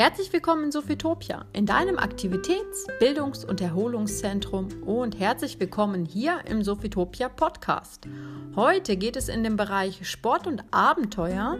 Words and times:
Herzlich 0.00 0.32
willkommen 0.32 0.64
in 0.64 0.72
Sophitopia, 0.72 1.44
in 1.52 1.66
deinem 1.66 1.98
Aktivitäts-, 1.98 2.86
Bildungs- 3.00 3.44
und 3.44 3.60
Erholungszentrum 3.60 4.68
und 4.86 5.20
herzlich 5.20 5.60
willkommen 5.60 6.06
hier 6.06 6.40
im 6.46 6.62
Sophitopia 6.62 7.28
Podcast. 7.28 8.08
Heute 8.56 8.96
geht 8.96 9.16
es 9.16 9.28
in 9.28 9.44
dem 9.44 9.58
Bereich 9.58 10.08
Sport 10.08 10.46
und 10.46 10.64
Abenteuer 10.70 11.58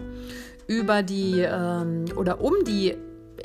über 0.68 1.02
die 1.02 1.41
ähm, 1.41 2.06
oder 2.16 2.41
um 2.41 2.55
die, 2.66 2.96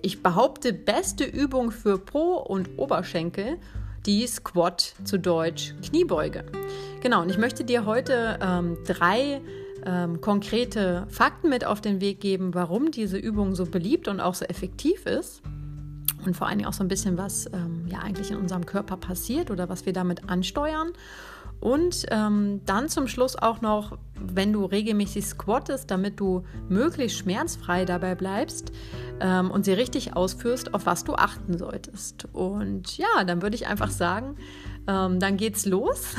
ich 0.02 0.24
behaupte, 0.24 0.72
beste 0.72 1.26
Übung 1.26 1.72
für 1.72 1.98
Po 1.98 2.38
und 2.38 2.70
Oberschenkel, 2.78 3.58
die 4.06 4.26
Squat 4.28 4.96
zu 5.04 5.20
Deutsch 5.20 5.76
Kniebeuge. 5.86 6.46
Genau, 7.02 7.22
und 7.22 7.30
ich 7.30 7.38
möchte 7.38 7.66
dir 7.66 7.86
heute 7.86 8.40
ähm, 8.42 8.78
drei 8.88 9.42
ähm, 9.86 10.22
konkrete 10.22 11.08
Fakten 11.10 11.50
mit 11.50 11.66
auf 11.66 11.82
den 11.82 12.02
Weg 12.02 12.20
geben, 12.20 12.54
warum 12.54 12.92
diese 12.92 13.18
Übung 13.18 13.56
so 13.56 13.66
beliebt 13.66 14.08
und 14.08 14.20
auch 14.20 14.36
so 14.36 14.46
effektiv 14.46 15.06
ist. 15.06 15.42
Und 16.26 16.36
vor 16.36 16.48
allen 16.48 16.58
Dingen 16.58 16.68
auch 16.70 16.74
so 16.74 16.84
ein 16.84 16.88
bisschen, 16.88 17.18
was 17.18 17.46
ähm, 17.54 17.86
ja 17.88 18.00
eigentlich 18.00 18.32
in 18.32 18.38
unserem 18.38 18.66
Körper 18.66 18.98
passiert 18.98 19.52
oder 19.52 19.70
was 19.70 19.86
wir 19.86 19.94
damit 19.94 20.30
ansteuern. 20.30 20.92
Und 21.60 22.06
ähm, 22.12 22.62
dann 22.66 22.90
zum 22.90 23.08
Schluss 23.08 23.36
auch 23.36 23.62
noch, 23.62 23.98
wenn 24.20 24.54
du 24.54 24.66
regelmäßig 24.66 25.26
squattest, 25.26 25.90
damit 25.90 26.20
du 26.20 26.44
möglichst 26.70 27.18
schmerzfrei 27.18 27.86
dabei 27.86 28.14
bleibst 28.14 28.72
ähm, 29.20 29.50
und 29.50 29.66
sie 29.66 29.74
richtig 29.74 30.16
ausführst, 30.16 30.74
auf 30.74 30.86
was 30.86 31.04
du 31.06 31.16
achten 31.16 31.58
solltest. 31.58 32.28
Und 32.34 32.98
ja, 32.98 33.24
dann 33.26 33.42
würde 33.42 33.56
ich 33.56 33.68
einfach 33.68 33.90
sagen, 33.90 34.36
ähm, 34.88 35.20
dann 35.20 35.38
geht's 35.38 35.66
los. 35.66 36.16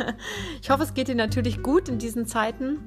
ich 0.62 0.70
hoffe, 0.70 0.82
es 0.82 0.94
geht 0.94 1.08
dir 1.08 1.14
natürlich 1.14 1.62
gut 1.62 1.88
in 1.88 1.98
diesen 1.98 2.26
Zeiten. 2.26 2.78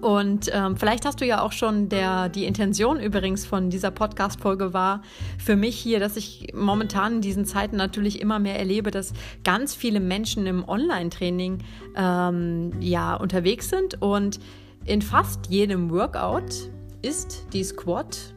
Und 0.00 0.50
ähm, 0.52 0.76
vielleicht 0.76 1.04
hast 1.04 1.20
du 1.20 1.26
ja 1.26 1.42
auch 1.42 1.52
schon 1.52 1.88
der, 1.88 2.28
die 2.28 2.44
Intention 2.44 2.98
übrigens 3.00 3.44
von 3.44 3.70
dieser 3.70 3.90
Podcast-Folge 3.90 4.72
war 4.72 5.02
für 5.38 5.56
mich 5.56 5.76
hier, 5.76 6.00
dass 6.00 6.16
ich 6.16 6.52
momentan 6.54 7.16
in 7.16 7.20
diesen 7.20 7.44
Zeiten 7.44 7.76
natürlich 7.76 8.20
immer 8.20 8.38
mehr 8.38 8.58
erlebe, 8.58 8.90
dass 8.90 9.12
ganz 9.44 9.74
viele 9.74 10.00
Menschen 10.00 10.46
im 10.46 10.66
Online-Training 10.66 11.58
ähm, 11.96 12.72
ja 12.80 13.14
unterwegs 13.14 13.68
sind 13.68 14.00
und 14.00 14.40
in 14.86 15.02
fast 15.02 15.48
jedem 15.48 15.90
Workout 15.90 16.70
ist 17.02 17.46
die 17.52 17.64
Squat 17.64 18.34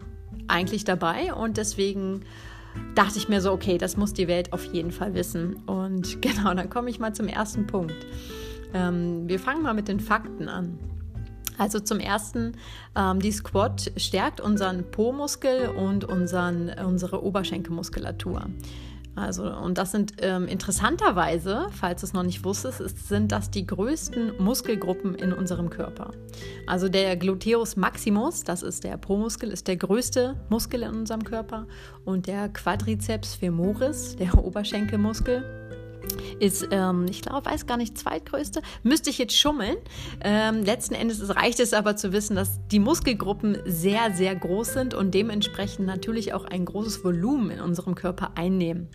eigentlich 0.48 0.84
dabei 0.84 1.34
und 1.34 1.58
deswegen 1.58 2.22
dachte 2.96 3.18
ich 3.18 3.30
mir 3.30 3.42
so, 3.42 3.52
okay, 3.52 3.78
das 3.78 3.98
muss 3.98 4.14
die 4.14 4.28
Welt 4.28 4.54
auf 4.54 4.66
jeden 4.66 4.92
Fall 4.92 5.14
wissen. 5.14 5.56
Und 5.66 6.22
genau, 6.22 6.54
dann 6.54 6.70
komme 6.70 6.90
ich 6.90 7.00
mal 7.00 7.14
zum 7.14 7.28
ersten 7.28 7.68
Punkt. 7.68 7.96
Ähm, 8.74 9.28
wir 9.28 9.40
fangen 9.40 9.62
mal 9.62 9.74
mit 9.74 9.88
den 9.88 10.00
Fakten 10.00 10.50
an. 10.50 10.80
Also 11.58 11.80
zum 11.80 12.00
ersten, 12.00 12.54
ähm, 12.96 13.20
die 13.20 13.32
Squat 13.32 13.92
stärkt 13.98 14.42
unseren 14.42 14.90
Po-Muskel 14.92 15.70
und 15.70 16.06
unseren, 16.06 16.70
unsere 16.86 17.24
Oberschenkelmuskulatur. 17.24 18.48
Also, 19.16 19.44
und 19.44 19.78
das 19.78 19.92
sind 19.92 20.14
ähm, 20.22 20.48
interessanterweise, 20.48 21.68
falls 21.72 22.02
du 22.02 22.08
es 22.08 22.14
noch 22.14 22.24
nicht 22.24 22.44
wusstest, 22.44 22.82
ist, 22.82 23.08
sind 23.08 23.32
das 23.32 23.52
die 23.52 23.68
größten 23.68 24.34
Muskelgruppen 24.40 25.14
in 25.14 25.34
unserem 25.34 25.70
Körper. 25.70 26.12
Also 26.66 26.90
der 26.90 27.16
Gluteus 27.16 27.76
maximus, 27.76 28.44
das 28.44 28.64
ist 28.64 28.84
der 28.84 28.98
Po-Muskel, 28.98 29.52
ist 29.52 29.68
der 29.68 29.78
größte 29.78 30.36
Muskel 30.50 30.82
in 30.82 30.90
unserem 30.90 31.24
Körper. 31.24 31.68
Und 32.06 32.26
der 32.26 32.50
Quadriceps 32.50 33.36
femoris, 33.36 34.16
der 34.16 34.36
Oberschenkelmuskel, 34.44 35.44
ist, 36.40 36.68
ähm, 36.72 37.06
ich 37.10 37.22
glaube, 37.22 37.50
weiß 37.50 37.66
gar 37.66 37.78
nicht, 37.78 37.98
zweitgrößte. 37.98 38.62
Müsste 38.84 39.10
ich 39.10 39.18
jetzt 39.18 39.38
schummeln. 39.38 39.78
Ähm, 40.22 40.64
letzten 40.64 40.96
Endes 40.96 41.36
reicht 41.36 41.60
es 41.60 41.74
aber 41.74 41.96
zu 41.96 42.12
wissen, 42.14 42.36
dass 42.36 42.60
die 42.68 42.80
Muskelgruppen 42.80 43.58
sehr, 43.66 44.14
sehr 44.14 44.36
groß 44.36 44.74
sind 44.74 44.94
und 44.94 45.14
dementsprechend 45.14 45.86
natürlich 45.86 46.34
auch 46.34 46.46
ein 46.46 46.66
großes 46.66 47.04
Volumen 47.04 47.52
in 47.52 47.60
unserem 47.62 47.96
Körper 47.96 48.32
einnehmen. 48.36 48.88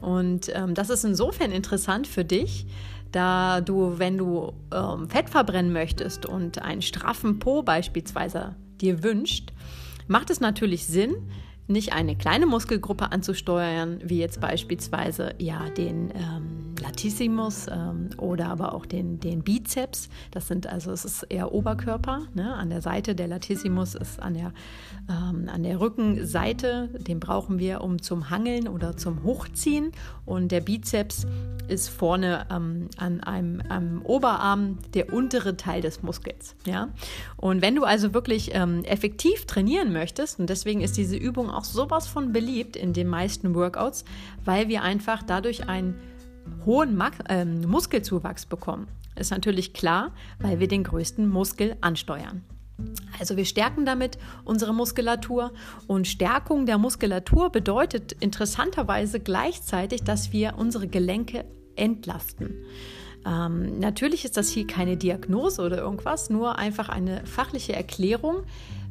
Und 0.00 0.50
ähm, 0.54 0.74
das 0.74 0.90
ist 0.90 1.04
insofern 1.04 1.50
interessant 1.50 2.06
für 2.06 2.24
dich, 2.24 2.66
da 3.10 3.60
du, 3.60 3.98
wenn 3.98 4.18
du 4.18 4.52
ähm, 4.72 5.08
Fett 5.08 5.30
verbrennen 5.30 5.72
möchtest 5.72 6.26
und 6.26 6.62
einen 6.62 6.82
straffen 6.82 7.38
Po 7.38 7.62
beispielsweise 7.62 8.54
dir 8.80 9.02
wünscht, 9.02 9.52
macht 10.06 10.30
es 10.30 10.40
natürlich 10.40 10.86
Sinn, 10.86 11.16
nicht 11.68 11.92
eine 11.92 12.16
kleine 12.16 12.46
Muskelgruppe 12.46 13.12
anzusteuern, 13.12 14.00
wie 14.02 14.18
jetzt 14.18 14.40
beispielsweise 14.40 15.34
ja 15.38 15.68
den 15.70 16.10
ähm, 16.10 16.74
Latissimus 16.80 17.66
ähm, 17.70 18.10
oder 18.16 18.48
aber 18.48 18.74
auch 18.74 18.86
den, 18.86 19.20
den 19.20 19.42
Bizeps. 19.42 20.08
Das 20.30 20.48
sind 20.48 20.66
also, 20.66 20.90
es 20.92 21.04
ist 21.04 21.24
eher 21.24 21.52
Oberkörper. 21.52 22.22
Ne? 22.34 22.54
An 22.54 22.70
der 22.70 22.82
Seite 22.82 23.14
der 23.14 23.28
Latissimus 23.28 23.94
ist 23.94 24.20
an 24.20 24.34
der, 24.34 24.52
ähm, 25.08 25.48
an 25.52 25.62
der 25.62 25.80
Rückenseite. 25.80 26.88
Den 26.98 27.20
brauchen 27.20 27.58
wir, 27.58 27.80
um 27.80 28.00
zum 28.02 28.30
Hangeln 28.30 28.68
oder 28.68 28.96
zum 28.96 29.22
Hochziehen. 29.22 29.92
Und 30.24 30.52
der 30.52 30.60
Bizeps 30.60 31.26
ist 31.68 31.88
vorne 31.88 32.46
ähm, 32.50 32.88
an 32.96 33.20
einem, 33.20 33.62
einem, 33.68 34.02
Oberarm 34.02 34.78
der 34.94 35.12
untere 35.12 35.56
Teil 35.56 35.82
des 35.82 36.02
Muskels. 36.02 36.54
Ja? 36.64 36.88
Und 37.36 37.62
wenn 37.62 37.74
du 37.74 37.84
also 37.84 38.14
wirklich 38.14 38.54
ähm, 38.54 38.84
effektiv 38.84 39.46
trainieren 39.46 39.92
möchtest, 39.92 40.38
und 40.38 40.48
deswegen 40.48 40.80
ist 40.80 40.96
diese 40.96 41.16
Übung 41.16 41.50
auch 41.50 41.64
sowas 41.64 42.06
von 42.06 42.32
beliebt 42.32 42.76
in 42.76 42.92
den 42.92 43.08
meisten 43.08 43.54
Workouts, 43.54 44.04
weil 44.44 44.68
wir 44.68 44.82
einfach 44.82 45.22
dadurch 45.22 45.68
einen 45.68 45.94
hohen 46.66 46.96
Mag 46.96 47.14
äh, 47.28 47.44
Muskelzuwachs 47.44 48.46
bekommen. 48.46 48.88
Ist 49.16 49.30
natürlich 49.30 49.72
klar, 49.72 50.12
weil 50.38 50.60
wir 50.60 50.68
den 50.68 50.84
größten 50.84 51.28
Muskel 51.28 51.76
ansteuern. 51.80 52.42
Also 53.18 53.36
wir 53.36 53.44
stärken 53.44 53.84
damit 53.84 54.18
unsere 54.44 54.72
Muskulatur 54.72 55.52
und 55.88 56.06
Stärkung 56.06 56.64
der 56.64 56.78
Muskulatur 56.78 57.50
bedeutet 57.50 58.12
interessanterweise 58.20 59.18
gleichzeitig, 59.18 60.04
dass 60.04 60.32
wir 60.32 60.54
unsere 60.56 60.86
Gelenke 60.86 61.44
entlasten. 61.74 62.54
Ähm, 63.26 63.80
natürlich 63.80 64.24
ist 64.24 64.36
das 64.36 64.48
hier 64.48 64.66
keine 64.66 64.96
Diagnose 64.96 65.62
oder 65.62 65.78
irgendwas, 65.78 66.30
nur 66.30 66.56
einfach 66.56 66.88
eine 66.88 67.26
fachliche 67.26 67.74
Erklärung, 67.74 68.44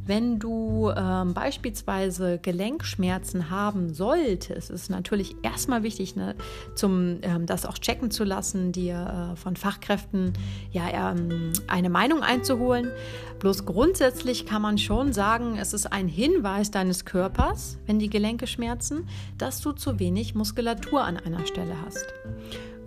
wenn 0.07 0.39
du 0.39 0.91
ähm, 0.95 1.33
beispielsweise 1.33 2.39
Gelenkschmerzen 2.39 3.49
haben 3.49 3.93
solltest, 3.93 4.69
ist 4.69 4.69
es 4.69 4.89
natürlich 4.89 5.35
erstmal 5.43 5.83
wichtig, 5.83 6.15
ne, 6.15 6.35
zum, 6.75 7.19
ähm, 7.21 7.45
das 7.45 7.65
auch 7.65 7.77
checken 7.77 8.11
zu 8.11 8.23
lassen, 8.23 8.71
dir 8.71 9.33
äh, 9.33 9.35
von 9.35 9.55
Fachkräften 9.55 10.33
ja, 10.71 11.11
ähm, 11.11 11.51
eine 11.67 11.89
Meinung 11.89 12.23
einzuholen. 12.23 12.91
Bloß 13.39 13.65
grundsätzlich 13.65 14.45
kann 14.45 14.61
man 14.61 14.77
schon 14.77 15.13
sagen, 15.13 15.57
es 15.59 15.73
ist 15.73 15.91
ein 15.91 16.07
Hinweis 16.07 16.71
deines 16.71 17.05
Körpers, 17.05 17.77
wenn 17.85 17.99
die 17.99 18.09
Gelenke 18.09 18.47
schmerzen, 18.47 19.07
dass 19.37 19.61
du 19.61 19.73
zu 19.73 19.99
wenig 19.99 20.33
Muskulatur 20.33 21.03
an 21.03 21.17
einer 21.17 21.45
Stelle 21.45 21.75
hast. 21.85 22.05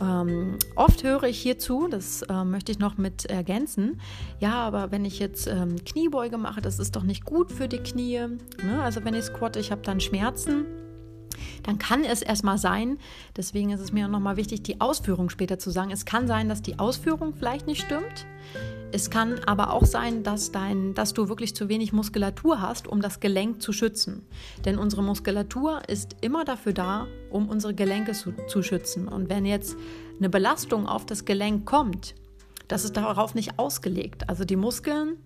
Ähm, 0.01 0.59
oft 0.77 1.03
höre 1.05 1.25
ich 1.25 1.39
hierzu, 1.39 1.89
das 1.89 2.23
äh, 2.23 2.45
möchte 2.45 2.73
ich 2.73 2.79
noch 2.79 2.97
mit 2.97 3.27
ergänzen, 3.27 4.01
ja, 4.39 4.55
aber 4.55 4.91
wenn 4.91 5.05
ich 5.05 5.19
jetzt 5.19 5.47
ähm, 5.47 5.77
Kniebeuge 5.85 6.39
mache, 6.39 6.61
das 6.63 6.79
ist 6.79 6.97
doch 6.97 7.03
nicht 7.03 7.25
gut 7.25 7.53
für 7.53 7.69
die 7.69 7.79
Knie. 7.79 8.27
Ne? 8.63 8.83
Also 8.83 9.05
wenn 9.05 9.15
ich 9.15 9.25
squatte, 9.25 9.59
ich 9.59 9.71
habe 9.71 9.83
dann 9.83 10.01
Schmerzen 10.01 10.65
dann 11.63 11.79
kann 11.79 12.05
es 12.05 12.23
erstmal 12.23 12.59
sein, 12.59 12.99
deswegen 13.37 13.71
ist 13.71 13.81
es 13.81 13.93
mir 13.93 14.09
nochmal 14.09 14.37
wichtig, 14.37 14.63
die 14.63 14.81
Ausführung 14.81 15.31
später 15.31 15.59
zu 15.59 15.71
sagen. 15.71 15.91
Es 15.91 16.05
kann 16.05 16.27
sein, 16.27 16.49
dass 16.49 16.63
die 16.63 16.79
Ausführung 16.79 17.35
vielleicht 17.35 17.67
nicht 17.67 17.83
stimmt. 17.83 18.27
Es 18.93 19.09
kann 19.09 19.39
aber 19.47 19.73
auch 19.73 19.85
sein, 19.85 20.25
dass, 20.25 20.51
dein, 20.51 20.95
dass 20.95 21.15
du 21.15 21.29
wirklich 21.29 21.55
zu 21.55 21.69
wenig 21.69 21.93
Muskulatur 21.93 22.61
hast, 22.61 22.89
um 22.89 23.01
das 23.01 23.21
Gelenk 23.21 23.63
zu 23.63 23.73
schützen. 23.73 24.27
Denn 24.65 24.79
unsere 24.79 25.03
Muskulatur 25.03 25.83
ist 25.89 26.17
immer 26.21 26.45
dafür 26.45 26.73
da, 26.73 27.07
um 27.31 27.49
unsere 27.49 27.73
Gelenke 27.73 28.13
zu, 28.13 28.33
zu 28.49 28.65
schützen. 28.65 29.07
Und 29.07 29.29
wenn 29.29 29.47
jetzt 29.47 29.77
eine 30.19 30.29
Belastung 30.29 30.89
auf 30.89 31.07
das 31.07 31.25
Gelenk 31.25 31.67
kommt, 31.67 32.17
das 32.67 32.85
ist 32.85 32.97
darauf 32.97 33.37
nicht 33.37 33.61
ausgelegt. 33.61 34.29
Also 34.29 34.45
die 34.45 34.57
Muskeln 34.57 35.19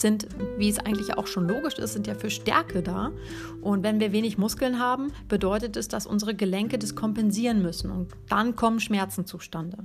sind, 0.00 0.26
wie 0.58 0.68
es 0.68 0.78
eigentlich 0.78 1.16
auch 1.16 1.26
schon 1.26 1.48
logisch 1.48 1.78
ist, 1.78 1.92
sind 1.92 2.06
ja 2.06 2.14
für 2.14 2.30
Stärke 2.30 2.82
da. 2.82 3.12
Und 3.60 3.82
wenn 3.82 4.00
wir 4.00 4.12
wenig 4.12 4.38
Muskeln 4.38 4.78
haben, 4.78 5.12
bedeutet 5.28 5.76
es, 5.76 5.88
dass 5.88 6.06
unsere 6.06 6.34
Gelenke 6.34 6.78
das 6.78 6.94
kompensieren 6.94 7.62
müssen. 7.62 7.90
Und 7.90 8.12
dann 8.28 8.56
kommen 8.56 8.80
Schmerzen 8.80 9.26
zustande. 9.26 9.78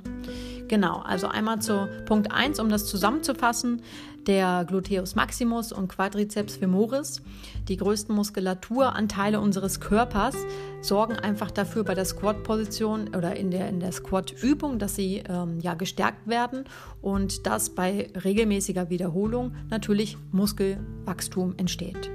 Genau, 0.67 0.99
also 0.99 1.27
einmal 1.27 1.61
zu 1.61 1.87
Punkt 2.05 2.31
1, 2.31 2.59
um 2.59 2.69
das 2.69 2.85
zusammenzufassen. 2.85 3.81
Der 4.27 4.65
Gluteus 4.67 5.13
maximus 5.13 5.71
und 5.71 5.87
Quadriceps 5.87 6.55
femoris, 6.55 7.21
die 7.67 7.77
größten 7.77 8.15
Muskulaturanteile 8.15 9.39
unseres 9.39 9.79
Körpers, 9.79 10.35
sorgen 10.81 11.13
einfach 11.13 11.51
dafür 11.51 11.83
bei 11.83 11.93
der 11.93 12.05
Squat-Position 12.05 13.15
oder 13.15 13.35
in 13.35 13.51
der, 13.51 13.69
in 13.69 13.79
der 13.79 13.91
Squat-Übung, 13.91 14.79
dass 14.79 14.95
sie 14.95 15.23
ähm, 15.29 15.59
ja 15.61 15.75
gestärkt 15.75 16.27
werden 16.27 16.65
und 17.01 17.45
dass 17.45 17.69
bei 17.69 18.09
regelmäßiger 18.23 18.89
Wiederholung 18.89 19.53
natürlich 19.69 20.17
Muskelwachstum 20.31 21.53
entsteht. 21.57 22.09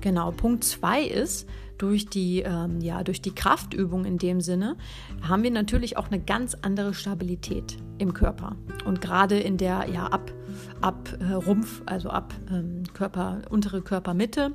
Genau, 0.00 0.30
Punkt 0.30 0.64
2 0.64 1.02
ist, 1.02 1.48
durch 1.78 2.06
die, 2.06 2.40
ähm, 2.40 2.80
ja, 2.80 3.02
durch 3.04 3.22
die 3.22 3.34
Kraftübung 3.34 4.04
in 4.04 4.18
dem 4.18 4.40
Sinne 4.40 4.76
haben 5.22 5.42
wir 5.42 5.50
natürlich 5.50 5.96
auch 5.96 6.08
eine 6.08 6.20
ganz 6.20 6.56
andere 6.60 6.92
Stabilität 6.92 7.78
im 7.98 8.12
Körper. 8.14 8.56
Und 8.84 9.00
gerade 9.00 9.38
in 9.38 9.56
der 9.56 9.86
ja, 9.92 10.06
ab, 10.06 10.32
ab 10.80 11.16
äh, 11.20 11.32
Rumpf, 11.32 11.82
also 11.86 12.10
ab 12.10 12.34
ähm, 12.50 12.82
Körper, 12.94 13.42
untere 13.48 13.80
Körpermitte 13.80 14.52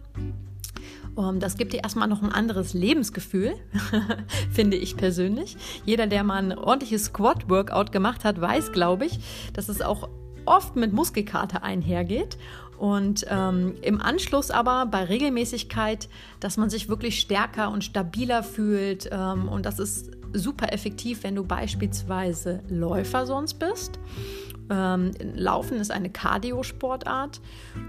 Um, 1.15 1.35
ähm, 1.35 1.39
das 1.39 1.57
gibt 1.57 1.73
dir 1.73 1.83
erstmal 1.83 2.07
noch 2.07 2.23
ein 2.23 2.31
anderes 2.31 2.73
Lebensgefühl, 2.73 3.53
finde 4.51 4.77
ich 4.77 4.97
persönlich. 4.97 5.57
Jeder, 5.85 6.07
der 6.07 6.23
mal 6.23 6.41
ein 6.41 6.57
ordentliches 6.57 7.05
Squat-Workout 7.05 7.91
gemacht 7.91 8.25
hat, 8.25 8.41
weiß, 8.41 8.71
glaube 8.71 9.05
ich, 9.05 9.19
dass 9.53 9.69
es 9.69 9.81
auch 9.81 10.09
oft 10.45 10.75
mit 10.75 10.93
Muskelkater 10.93 11.63
einhergeht. 11.63 12.37
Und 12.77 13.25
ähm, 13.29 13.75
im 13.81 14.01
Anschluss 14.01 14.51
aber 14.51 14.85
bei 14.87 15.03
Regelmäßigkeit, 15.05 16.09
dass 16.39 16.57
man 16.57 16.69
sich 16.69 16.89
wirklich 16.89 17.19
stärker 17.19 17.71
und 17.71 17.83
stabiler 17.83 18.43
fühlt. 18.43 19.09
Ähm, 19.11 19.47
und 19.47 19.65
das 19.65 19.79
ist 19.79 20.11
super 20.33 20.73
effektiv, 20.73 21.23
wenn 21.23 21.35
du 21.35 21.43
beispielsweise 21.43 22.61
Läufer 22.69 23.25
sonst 23.25 23.55
bist. 23.55 23.99
Ähm, 24.69 25.11
Laufen 25.35 25.77
ist 25.77 25.91
eine 25.91 26.09
Cardio-Sportart 26.09 27.41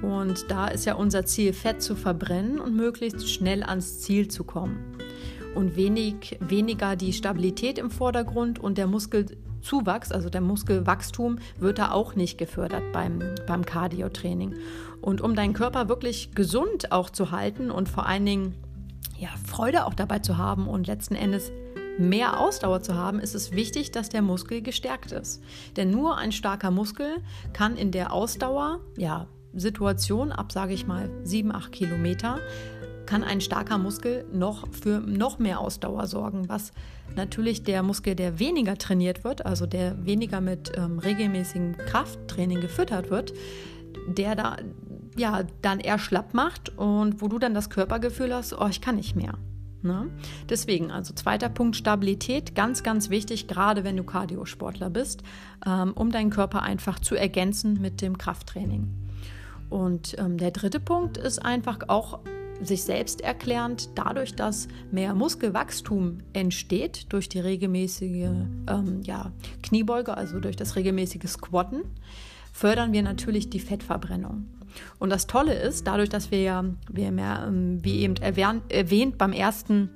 und 0.02 0.50
da 0.50 0.68
ist 0.68 0.84
ja 0.84 0.94
unser 0.94 1.24
Ziel, 1.24 1.52
Fett 1.52 1.82
zu 1.82 1.94
verbrennen 1.94 2.60
und 2.60 2.76
möglichst 2.76 3.30
schnell 3.30 3.62
ans 3.62 4.00
Ziel 4.00 4.28
zu 4.28 4.44
kommen. 4.44 4.96
Und 5.54 5.76
wenig, 5.76 6.36
weniger 6.40 6.96
die 6.96 7.12
Stabilität 7.12 7.78
im 7.78 7.90
Vordergrund 7.90 8.58
und 8.58 8.76
der 8.76 8.88
Muskelzuwachs, 9.64 10.12
also 10.12 10.28
der 10.28 10.40
Muskelwachstum, 10.42 11.38
wird 11.58 11.78
da 11.78 11.90
auch 11.90 12.14
nicht 12.14 12.36
gefördert 12.36 12.92
beim, 12.92 13.20
beim 13.46 13.64
Cardio-Training. 13.64 14.54
Und 15.00 15.20
um 15.20 15.34
deinen 15.34 15.54
Körper 15.54 15.88
wirklich 15.88 16.34
gesund 16.34 16.92
auch 16.92 17.10
zu 17.10 17.30
halten 17.30 17.70
und 17.70 17.88
vor 17.88 18.06
allen 18.06 18.26
Dingen 18.26 18.54
ja, 19.18 19.28
Freude 19.46 19.86
auch 19.86 19.94
dabei 19.94 20.18
zu 20.18 20.36
haben 20.36 20.68
und 20.68 20.86
letzten 20.86 21.14
Endes 21.14 21.50
mehr 21.98 22.40
Ausdauer 22.40 22.82
zu 22.82 22.94
haben, 22.94 23.20
ist 23.20 23.34
es 23.34 23.52
wichtig, 23.52 23.90
dass 23.90 24.08
der 24.08 24.22
Muskel 24.22 24.60
gestärkt 24.60 25.12
ist. 25.12 25.42
Denn 25.76 25.90
nur 25.90 26.18
ein 26.18 26.32
starker 26.32 26.70
Muskel 26.70 27.22
kann 27.52 27.76
in 27.76 27.90
der 27.90 28.12
Ausdauer, 28.12 28.80
ja, 28.98 29.28
Situation 29.56 30.32
ab, 30.32 30.50
sage 30.50 30.74
ich 30.74 30.86
mal, 30.86 31.08
7, 31.22 31.54
8 31.54 31.70
Kilometer, 31.70 32.40
kann 33.06 33.24
ein 33.24 33.40
starker 33.40 33.78
Muskel 33.78 34.24
noch 34.32 34.68
für 34.72 35.00
noch 35.00 35.38
mehr 35.38 35.60
Ausdauer 35.60 36.06
sorgen, 36.06 36.48
was 36.48 36.72
natürlich 37.16 37.62
der 37.62 37.82
Muskel, 37.82 38.14
der 38.14 38.38
weniger 38.38 38.76
trainiert 38.76 39.24
wird, 39.24 39.46
also 39.46 39.66
der 39.66 40.04
weniger 40.04 40.40
mit 40.40 40.72
ähm, 40.76 40.98
regelmäßigem 40.98 41.76
Krafttraining 41.76 42.60
gefüttert 42.60 43.10
wird, 43.10 43.32
der 44.08 44.34
da 44.34 44.56
ja 45.16 45.42
dann 45.62 45.80
eher 45.80 45.98
schlapp 45.98 46.34
macht 46.34 46.76
und 46.76 47.22
wo 47.22 47.28
du 47.28 47.38
dann 47.38 47.54
das 47.54 47.70
Körpergefühl 47.70 48.34
hast, 48.34 48.58
oh, 48.58 48.66
ich 48.68 48.80
kann 48.80 48.96
nicht 48.96 49.14
mehr. 49.16 49.34
Ne? 49.82 50.10
Deswegen, 50.48 50.90
also 50.90 51.12
zweiter 51.12 51.50
Punkt, 51.50 51.76
Stabilität, 51.76 52.54
ganz, 52.54 52.82
ganz 52.82 53.10
wichtig, 53.10 53.48
gerade 53.48 53.84
wenn 53.84 53.96
du 53.96 54.02
Kardiosportler 54.02 54.88
bist, 54.88 55.22
ähm, 55.66 55.92
um 55.92 56.10
deinen 56.10 56.30
Körper 56.30 56.62
einfach 56.62 56.98
zu 56.98 57.14
ergänzen 57.14 57.80
mit 57.80 58.00
dem 58.00 58.16
Krafttraining. 58.16 58.88
Und 59.68 60.16
ähm, 60.18 60.38
der 60.38 60.52
dritte 60.52 60.80
Punkt 60.80 61.18
ist 61.18 61.44
einfach 61.44 61.80
auch 61.88 62.20
sich 62.62 62.84
selbst 62.84 63.20
erklärend, 63.20 63.90
dadurch, 63.94 64.34
dass 64.34 64.68
mehr 64.90 65.14
Muskelwachstum 65.14 66.18
entsteht 66.32 67.12
durch 67.12 67.28
die 67.28 67.40
regelmäßige 67.40 68.28
ähm, 68.68 69.00
ja, 69.02 69.32
Kniebeuge, 69.62 70.16
also 70.16 70.40
durch 70.40 70.56
das 70.56 70.76
regelmäßige 70.76 71.26
Squatten, 71.28 71.82
fördern 72.52 72.92
wir 72.92 73.02
natürlich 73.02 73.50
die 73.50 73.60
Fettverbrennung. 73.60 74.46
Und 74.98 75.10
das 75.10 75.26
Tolle 75.26 75.54
ist, 75.54 75.86
dadurch, 75.86 76.08
dass 76.08 76.30
wir 76.30 76.42
ja, 76.42 76.64
wir 76.90 77.10
ja 77.12 77.46
ähm, 77.46 77.78
wie 77.82 78.00
eben 78.00 78.16
erwähnt 78.16 79.18
beim 79.18 79.32
ersten 79.32 79.90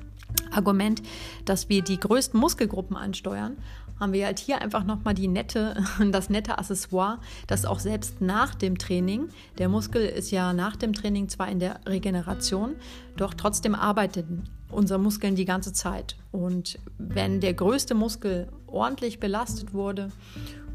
Argument, 0.59 1.03
dass 1.45 1.69
wir 1.69 1.83
die 1.83 1.99
größten 1.99 2.39
Muskelgruppen 2.39 2.97
ansteuern, 2.97 3.57
haben 3.99 4.13
wir 4.13 4.27
halt 4.27 4.39
hier 4.39 4.61
einfach 4.61 4.85
nochmal 4.85 5.15
die 5.15 5.29
nette, 5.29 5.83
das 6.13 6.31
nette 6.31 6.59
Accessoire, 6.59 7.19
dass 7.47 7.65
auch 7.65 7.79
selbst 7.79 8.21
nach 8.21 8.55
dem 8.55 8.79
Training, 8.79 9.29
der 9.59 9.69
Muskel 9.69 10.05
ist 10.05 10.31
ja 10.31 10.53
nach 10.53 10.77
dem 10.77 10.93
Training 10.93 11.29
zwar 11.29 11.49
in 11.49 11.59
der 11.59 11.81
Regeneration, 11.87 12.77
doch 13.17 13.35
trotzdem 13.35 13.75
arbeiten 13.75 14.45
unsere 14.71 14.99
Muskeln 14.99 15.35
die 15.35 15.45
ganze 15.45 15.73
Zeit. 15.73 16.17
Und 16.31 16.79
wenn 16.99 17.41
der 17.41 17.55
größte 17.55 17.95
Muskel 17.95 18.49
ordentlich 18.67 19.19
belastet 19.19 19.73
wurde 19.73 20.11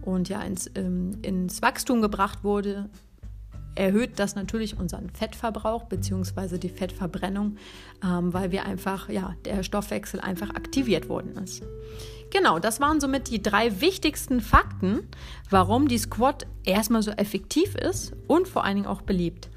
und 0.02 0.30
ja 0.30 0.42
ins, 0.42 0.70
ähm, 0.76 1.20
ins 1.22 1.62
Wachstum 1.62 2.02
gebracht 2.02 2.44
wurde, 2.44 2.90
erhöht 3.76 4.20
das 4.20 4.36
natürlich 4.36 4.78
unseren 4.78 5.10
Fettverbrauch 5.10 5.86
bzw. 5.86 6.58
die 6.58 6.70
Fettverbrennung, 6.70 7.58
ähm, 8.04 8.34
weil 8.34 8.52
wir 8.52 8.66
einfach, 8.66 9.10
ja, 9.10 9.36
der 9.46 9.64
Stoffwechsel 9.64 10.20
einfach 10.20 10.52
aktiviert 10.52 11.10
worden 11.10 11.38
ist. 11.44 11.64
Genau, 12.32 12.58
das 12.58 12.80
waren 12.80 13.00
somit 13.00 13.30
die 13.30 13.44
drei 13.44 13.80
wichtigsten 13.80 14.42
Fakten, 14.42 15.08
warum 15.50 15.88
die 15.88 16.00
Squat 16.00 16.48
erstmal 16.64 17.04
so 17.04 17.12
effektiv 17.12 17.76
ist 17.76 18.14
und 18.28 18.48
vor 18.48 18.64
allen 18.64 18.76
Dingen 18.76 18.88
auch 18.88 19.04
beliebt. 19.04 19.50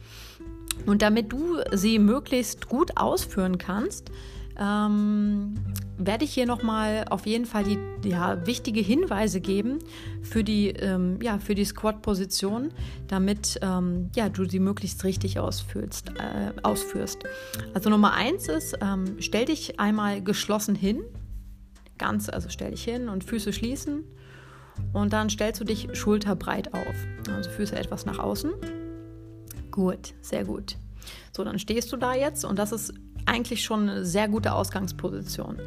Und 0.85 1.01
damit 1.01 1.33
du 1.33 1.59
sie 1.73 1.99
möglichst 1.99 2.69
gut 2.69 2.99
ausführen 2.99 3.57
kannst, 3.57 4.11
ähm, 4.59 5.55
werde 5.99 6.25
ich 6.25 6.33
hier 6.33 6.47
nochmal 6.47 7.07
auf 7.11 7.27
jeden 7.27 7.47
Fall 7.47 7.65
die 7.65 8.09
ja, 8.09 8.47
wichtige 8.47 8.81
Hinweise 8.81 9.41
geben 9.41 9.79
für 10.23 10.45
die, 10.45 10.71
ähm, 10.71 11.19
ja, 11.23 11.39
für 11.39 11.55
die 11.55 11.65
Squat-Position, 11.65 12.73
damit 13.09 13.59
ähm, 13.63 14.11
ja, 14.15 14.29
du 14.29 14.45
sie 14.45 14.61
möglichst 14.61 15.05
richtig 15.05 15.39
ausführst, 15.39 16.11
äh, 16.11 16.53
ausführst. 16.63 17.25
Also 17.75 17.91
Nummer 17.91 18.13
eins 18.15 18.49
ist, 18.49 18.79
ähm, 18.81 19.17
stell 19.21 19.47
dich 19.47 19.81
einmal 19.81 20.23
geschlossen 20.23 20.75
hin, 20.75 21.03
ganz, 21.99 22.29
also 22.29 22.49
stell 22.49 22.71
dich 22.71 22.85
hin 22.85 23.09
und 23.09 23.25
Füße 23.25 23.53
schließen 23.53 24.05
und 24.93 25.13
dann 25.13 25.31
stellst 25.31 25.61
du 25.61 25.65
dich 25.65 25.89
schulterbreit 25.95 26.75
auf, 26.75 26.95
also 27.35 27.51
Füße 27.51 27.75
etwas 27.75 28.05
nach 28.05 28.19
außen. 28.19 28.53
Gut, 29.71 30.15
sehr 30.21 30.45
gut. 30.45 30.77
So, 31.35 31.45
dann 31.45 31.59
stehst 31.59 31.93
du 31.93 31.97
da 31.97 32.15
jetzt 32.15 32.45
und 32.45 32.59
das 32.59 32.73
ist 32.73 32.95
eigentlich 33.27 33.65
schon 33.65 33.89
eine 33.89 34.05
sehr 34.05 34.29
gute 34.29 34.53
Ausgangsposition. 34.53 35.59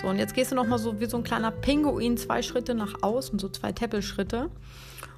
So, 0.00 0.08
und 0.08 0.18
jetzt 0.18 0.34
gehst 0.34 0.52
du 0.52 0.56
nochmal 0.56 0.78
so 0.78 1.00
wie 1.00 1.06
so 1.06 1.16
ein 1.16 1.24
kleiner 1.24 1.50
Pinguin 1.50 2.16
zwei 2.16 2.42
Schritte 2.42 2.74
nach 2.74 3.02
außen, 3.02 3.38
so 3.38 3.48
zwei 3.48 3.72
Teppelschritte. 3.72 4.50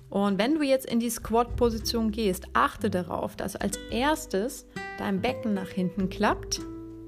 Und 0.09 0.39
wenn 0.39 0.57
du 0.57 0.63
jetzt 0.63 0.87
in 0.87 0.99
die 0.99 1.11
Squat-Position 1.11 2.11
gehst, 2.11 2.49
achte 2.53 2.91
darauf, 2.91 3.37
dass 3.37 3.55
als 3.55 3.79
erstes 3.91 4.67
dein 4.99 5.21
Becken 5.21 5.55
nach 5.55 5.69
hinten 5.69 6.09
klappt, 6.09 6.61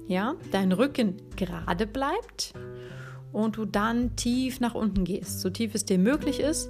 ja, 0.07 0.35
dein 0.51 0.71
Rücken 0.71 1.17
gerade 1.35 1.85
bleibt 1.85 2.53
und 3.33 3.57
du 3.57 3.65
dann 3.65 4.15
tief 4.15 4.61
nach 4.61 4.73
unten 4.75 5.03
gehst, 5.03 5.41
so 5.41 5.49
tief 5.49 5.75
es 5.75 5.83
dir 5.85 5.97
möglich 5.97 6.39
ist. 6.39 6.69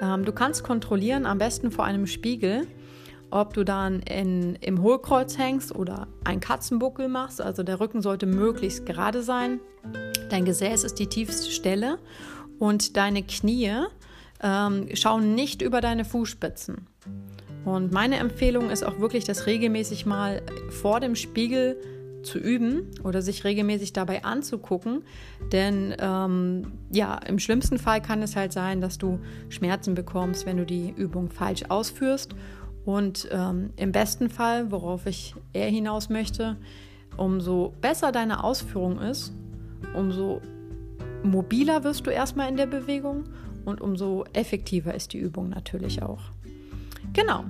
Ähm, 0.00 0.24
du 0.24 0.32
kannst 0.32 0.64
kontrollieren, 0.64 1.26
am 1.26 1.38
besten 1.38 1.70
vor 1.70 1.84
einem 1.84 2.06
Spiegel, 2.06 2.66
ob 3.32 3.54
du 3.54 3.64
dann 3.64 4.00
in, 4.00 4.56
im 4.56 4.82
Hohlkreuz 4.82 5.38
hängst 5.38 5.74
oder 5.74 6.06
einen 6.24 6.40
Katzenbuckel 6.40 7.08
machst. 7.08 7.40
Also 7.40 7.62
der 7.62 7.80
Rücken 7.80 8.02
sollte 8.02 8.26
möglichst 8.26 8.86
gerade 8.86 9.22
sein. 9.22 9.60
Dein 10.30 10.44
Gesäß 10.44 10.84
ist 10.84 10.98
die 10.98 11.06
tiefste 11.06 11.50
Stelle 11.50 11.98
und 12.58 12.96
deine 12.96 13.22
Knie 13.22 13.72
ähm, 14.42 14.88
schauen 14.94 15.34
nicht 15.34 15.62
über 15.62 15.80
deine 15.80 16.04
Fußspitzen. 16.04 16.86
Und 17.64 17.92
meine 17.92 18.16
Empfehlung 18.16 18.70
ist 18.70 18.84
auch 18.84 18.98
wirklich, 18.98 19.24
das 19.24 19.46
regelmäßig 19.46 20.04
mal 20.04 20.42
vor 20.70 21.00
dem 21.00 21.14
Spiegel 21.14 21.80
zu 22.22 22.38
üben 22.38 22.90
oder 23.02 23.22
sich 23.22 23.44
regelmäßig 23.44 23.92
dabei 23.92 24.24
anzugucken. 24.24 25.04
Denn 25.52 25.94
ähm, 25.98 26.72
ja, 26.90 27.18
im 27.26 27.38
schlimmsten 27.38 27.78
Fall 27.78 28.00
kann 28.00 28.22
es 28.22 28.36
halt 28.36 28.52
sein, 28.52 28.80
dass 28.80 28.98
du 28.98 29.18
Schmerzen 29.48 29.94
bekommst, 29.94 30.46
wenn 30.46 30.56
du 30.56 30.66
die 30.66 30.90
Übung 30.90 31.30
falsch 31.30 31.64
ausführst. 31.68 32.34
Und 32.84 33.28
ähm, 33.30 33.70
im 33.76 33.92
besten 33.92 34.28
Fall, 34.28 34.70
worauf 34.70 35.06
ich 35.06 35.34
eher 35.52 35.68
hinaus 35.68 36.08
möchte, 36.08 36.56
umso 37.16 37.74
besser 37.80 38.12
deine 38.12 38.42
Ausführung 38.42 38.98
ist, 38.98 39.32
umso 39.94 40.40
mobiler 41.22 41.84
wirst 41.84 42.06
du 42.06 42.10
erstmal 42.10 42.48
in 42.48 42.56
der 42.56 42.66
Bewegung 42.66 43.24
und 43.64 43.80
umso 43.80 44.24
effektiver 44.32 44.94
ist 44.94 45.12
die 45.12 45.18
Übung 45.18 45.48
natürlich 45.50 46.02
auch. 46.02 46.20
Genau. 47.12 47.44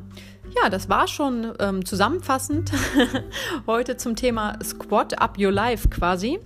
Ja, 0.61 0.69
das 0.69 0.89
war 0.89 1.09
schon 1.09 1.53
ähm, 1.61 1.85
zusammenfassend 1.85 2.73
heute 3.67 3.97
zum 3.97 4.17
Thema 4.17 4.59
Squat 4.63 5.19
Up 5.19 5.39
Your 5.39 5.53
Life 5.53 5.89
quasi. 5.89 6.41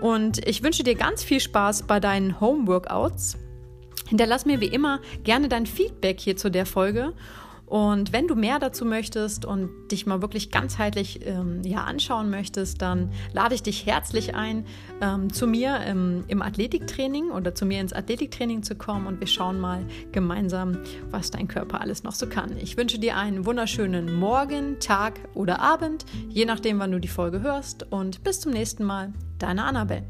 Und 0.00 0.46
ich 0.46 0.62
wünsche 0.62 0.84
dir 0.84 0.94
ganz 0.94 1.22
viel 1.22 1.40
Spaß 1.40 1.82
bei 1.82 2.00
deinen 2.00 2.40
Home 2.40 2.66
Workouts. 2.66 3.36
Hinterlass 4.08 4.46
mir 4.46 4.60
wie 4.60 4.66
immer 4.66 5.00
gerne 5.24 5.48
dein 5.48 5.66
Feedback 5.66 6.20
hier 6.20 6.36
zu 6.36 6.50
der 6.50 6.64
Folge 6.64 7.12
und 7.72 8.12
wenn 8.12 8.28
du 8.28 8.34
mehr 8.34 8.58
dazu 8.58 8.84
möchtest 8.84 9.46
und 9.46 9.70
dich 9.90 10.04
mal 10.04 10.20
wirklich 10.20 10.50
ganzheitlich 10.50 11.26
ähm, 11.26 11.62
ja, 11.64 11.84
anschauen 11.84 12.28
möchtest, 12.28 12.82
dann 12.82 13.10
lade 13.32 13.54
ich 13.54 13.62
dich 13.62 13.86
herzlich 13.86 14.34
ein, 14.34 14.66
ähm, 15.00 15.32
zu 15.32 15.46
mir 15.46 15.82
im, 15.86 16.22
im 16.28 16.42
Athletiktraining 16.42 17.30
oder 17.30 17.54
zu 17.54 17.64
mir 17.64 17.80
ins 17.80 17.94
Athletiktraining 17.94 18.62
zu 18.62 18.74
kommen 18.74 19.06
und 19.06 19.20
wir 19.20 19.26
schauen 19.26 19.58
mal 19.58 19.86
gemeinsam, 20.12 20.80
was 21.10 21.30
dein 21.30 21.48
Körper 21.48 21.80
alles 21.80 22.02
noch 22.02 22.12
so 22.12 22.26
kann. 22.26 22.58
Ich 22.58 22.76
wünsche 22.76 22.98
dir 22.98 23.16
einen 23.16 23.46
wunderschönen 23.46 24.16
Morgen, 24.16 24.78
Tag 24.78 25.14
oder 25.32 25.60
Abend, 25.60 26.04
je 26.28 26.44
nachdem, 26.44 26.78
wann 26.78 26.92
du 26.92 27.00
die 27.00 27.08
Folge 27.08 27.40
hörst 27.40 27.90
und 27.90 28.22
bis 28.22 28.40
zum 28.40 28.52
nächsten 28.52 28.84
Mal, 28.84 29.14
deine 29.38 29.64
Annabelle. 29.64 30.04